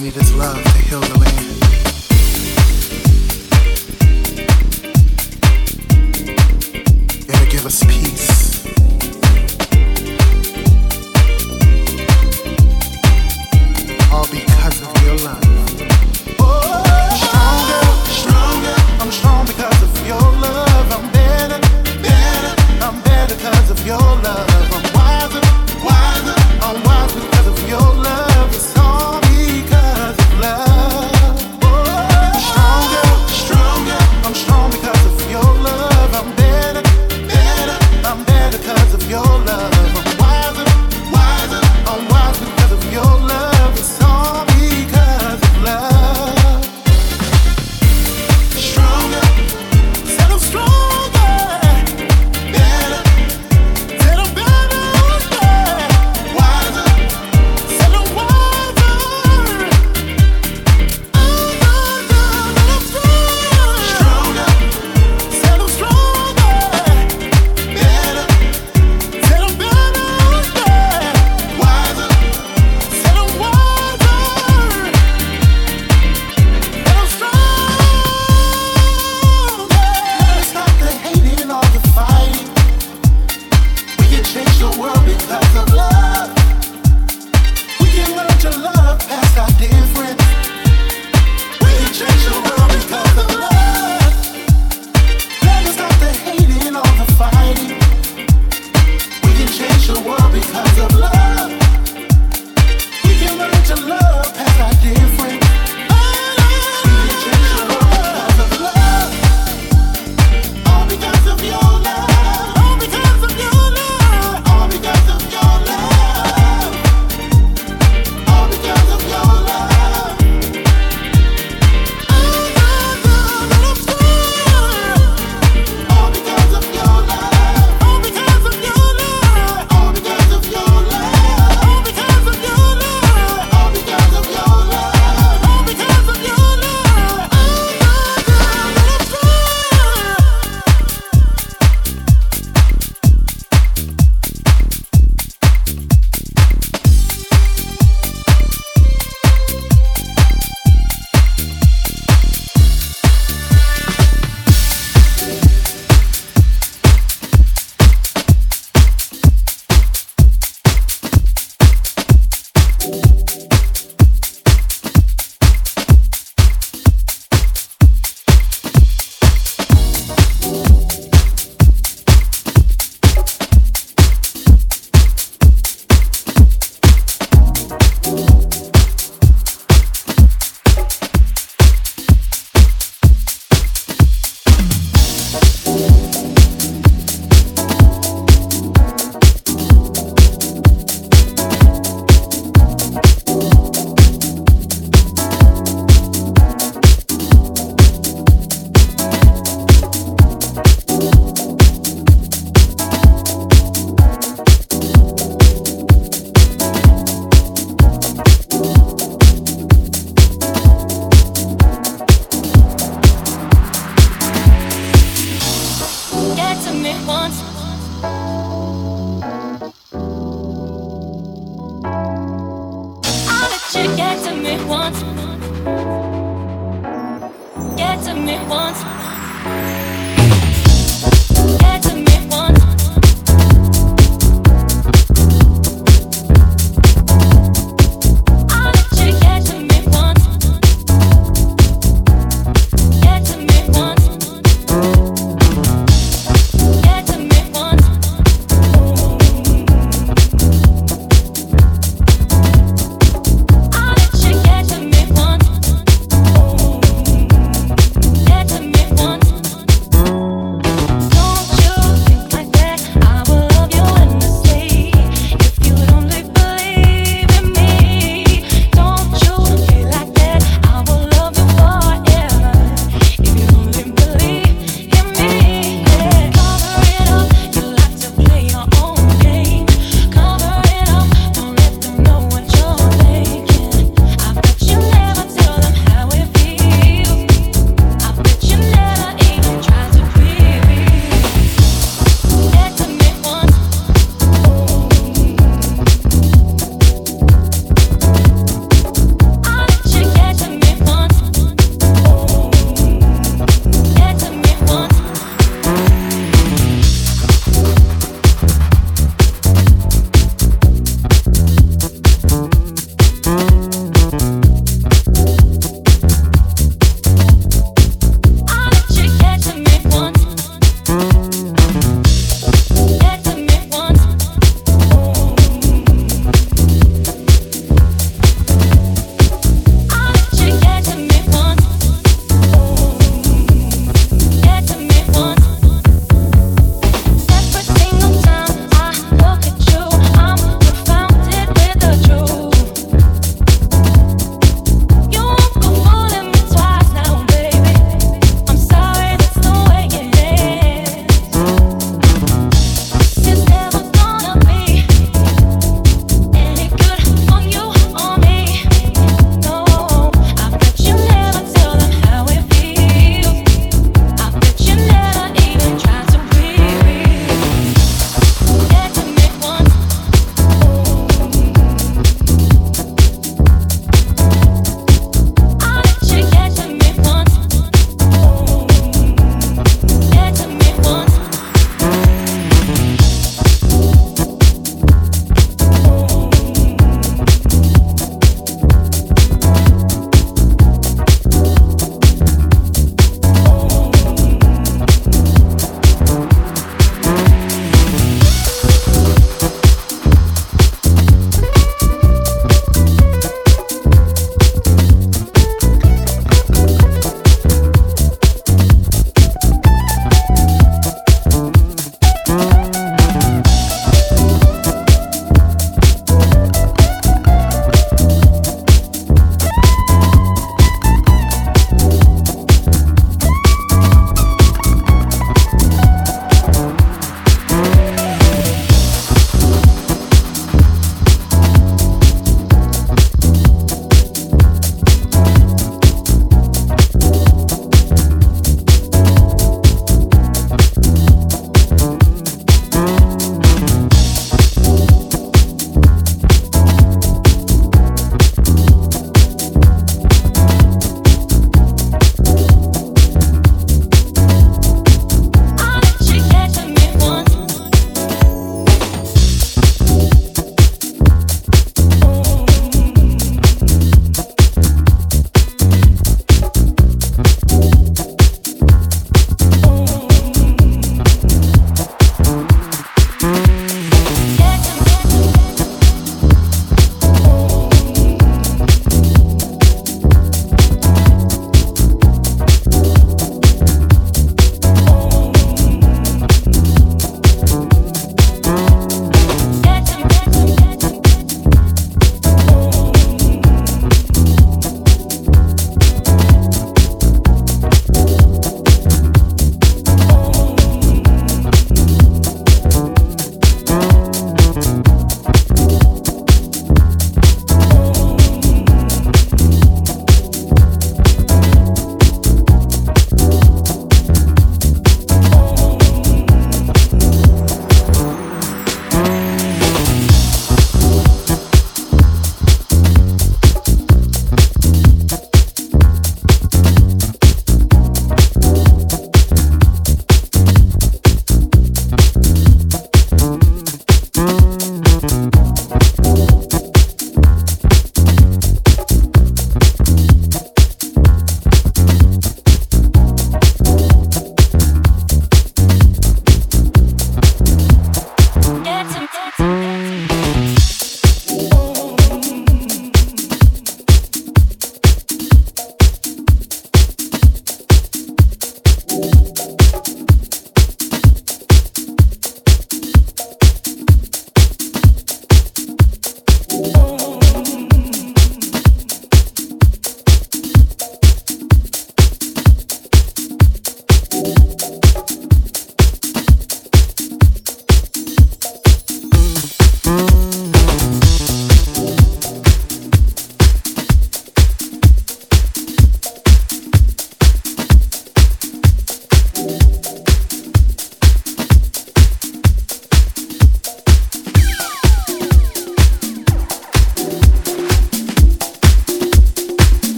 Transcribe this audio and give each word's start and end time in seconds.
need 0.00 0.16
is 0.16 0.34
love 0.34 0.56
to 0.56 0.78
heal 0.78 1.00
the 1.00 1.29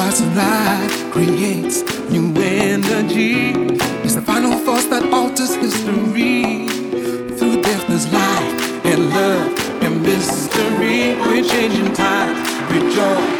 sparks 0.00 0.20
of 0.20 1.12
creates 1.12 1.82
new 2.10 2.32
energy. 2.40 3.52
It's 4.02 4.14
the 4.14 4.22
final 4.22 4.56
force 4.64 4.86
that 4.86 5.12
alters 5.12 5.54
history. 5.56 6.68
Through 7.36 7.62
death, 7.62 7.86
there's 7.86 8.10
life 8.12 8.86
and 8.86 9.10
love 9.10 9.82
and 9.82 10.02
mystery. 10.02 11.16
We're 11.16 11.44
changing 11.44 11.92
times. 11.92 12.38
Rejoice. 12.72 13.39